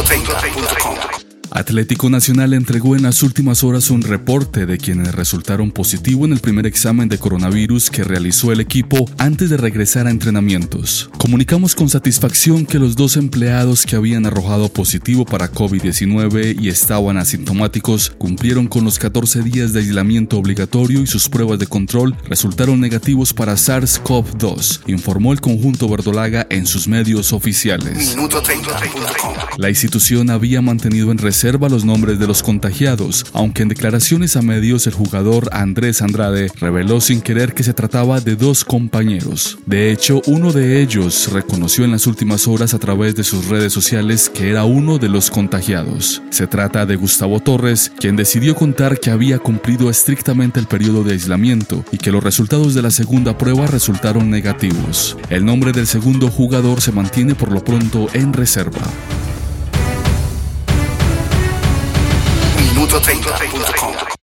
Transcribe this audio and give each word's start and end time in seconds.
Minuto30.com 0.00 1.29
Atlético 1.52 2.08
Nacional 2.10 2.54
entregó 2.54 2.94
en 2.94 3.02
las 3.02 3.24
últimas 3.24 3.64
horas 3.64 3.90
un 3.90 4.02
reporte 4.02 4.66
de 4.66 4.78
quienes 4.78 5.12
resultaron 5.12 5.72
positivo 5.72 6.24
en 6.24 6.32
el 6.32 6.38
primer 6.38 6.64
examen 6.64 7.08
de 7.08 7.18
coronavirus 7.18 7.90
que 7.90 8.04
realizó 8.04 8.52
el 8.52 8.60
equipo 8.60 9.10
antes 9.18 9.50
de 9.50 9.56
regresar 9.56 10.06
a 10.06 10.10
entrenamientos. 10.10 11.10
Comunicamos 11.18 11.74
con 11.74 11.88
satisfacción 11.88 12.66
que 12.66 12.78
los 12.78 12.94
dos 12.94 13.16
empleados 13.16 13.84
que 13.84 13.96
habían 13.96 14.26
arrojado 14.26 14.68
positivo 14.68 15.24
para 15.24 15.50
COVID-19 15.50 16.56
y 16.60 16.68
estaban 16.68 17.16
asintomáticos 17.16 18.10
cumplieron 18.16 18.68
con 18.68 18.84
los 18.84 19.00
14 19.00 19.42
días 19.42 19.72
de 19.72 19.80
aislamiento 19.80 20.38
obligatorio 20.38 21.02
y 21.02 21.08
sus 21.08 21.28
pruebas 21.28 21.58
de 21.58 21.66
control 21.66 22.14
resultaron 22.28 22.80
negativos 22.80 23.34
para 23.34 23.54
SARS-CoV-2, 23.54 24.82
informó 24.86 25.32
el 25.32 25.40
conjunto 25.40 25.88
verdolaga 25.88 26.46
en 26.48 26.64
sus 26.66 26.86
medios 26.86 27.32
oficiales. 27.32 28.16
La 29.58 29.68
institución 29.68 30.30
había 30.30 30.62
mantenido 30.62 31.10
en 31.10 31.18
reserva 31.18 31.39
observa 31.40 31.70
los 31.70 31.86
nombres 31.86 32.18
de 32.18 32.26
los 32.26 32.42
contagiados, 32.42 33.24
aunque 33.32 33.62
en 33.62 33.70
declaraciones 33.70 34.36
a 34.36 34.42
medios 34.42 34.86
el 34.86 34.92
jugador 34.92 35.48
Andrés 35.52 36.02
Andrade 36.02 36.50
reveló 36.60 37.00
sin 37.00 37.22
querer 37.22 37.54
que 37.54 37.62
se 37.62 37.72
trataba 37.72 38.20
de 38.20 38.36
dos 38.36 38.62
compañeros. 38.62 39.56
De 39.64 39.90
hecho, 39.90 40.20
uno 40.26 40.52
de 40.52 40.82
ellos 40.82 41.32
reconoció 41.32 41.86
en 41.86 41.92
las 41.92 42.06
últimas 42.06 42.46
horas 42.46 42.74
a 42.74 42.78
través 42.78 43.14
de 43.14 43.24
sus 43.24 43.46
redes 43.46 43.72
sociales 43.72 44.28
que 44.28 44.50
era 44.50 44.64
uno 44.64 44.98
de 44.98 45.08
los 45.08 45.30
contagiados. 45.30 46.20
Se 46.28 46.46
trata 46.46 46.84
de 46.84 46.96
Gustavo 46.96 47.40
Torres, 47.40 47.90
quien 47.98 48.16
decidió 48.16 48.54
contar 48.54 49.00
que 49.00 49.10
había 49.10 49.38
cumplido 49.38 49.88
estrictamente 49.88 50.60
el 50.60 50.66
periodo 50.66 51.04
de 51.04 51.12
aislamiento 51.14 51.86
y 51.90 51.96
que 51.96 52.12
los 52.12 52.22
resultados 52.22 52.74
de 52.74 52.82
la 52.82 52.90
segunda 52.90 53.38
prueba 53.38 53.66
resultaron 53.66 54.28
negativos. 54.28 55.16
El 55.30 55.46
nombre 55.46 55.72
del 55.72 55.86
segundo 55.86 56.28
jugador 56.28 56.82
se 56.82 56.92
mantiene 56.92 57.34
por 57.34 57.50
lo 57.50 57.64
pronto 57.64 58.08
en 58.12 58.34
reserva. 58.34 58.82
www.venta.com 62.90 64.19